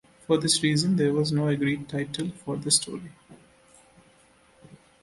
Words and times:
For 0.25 0.35
this 0.39 0.63
reason, 0.63 0.95
there 0.95 1.13
was 1.13 1.31
no 1.31 1.47
agreed 1.47 1.87
title 1.87 2.31
for 2.43 2.57
the 2.57 2.71
story. 2.71 3.11